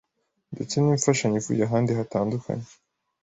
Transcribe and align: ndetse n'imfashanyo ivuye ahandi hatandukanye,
ndetse 0.53 0.75
n'imfashanyo 0.77 1.37
ivuye 1.41 1.63
ahandi 1.65 1.91
hatandukanye, 1.99 2.67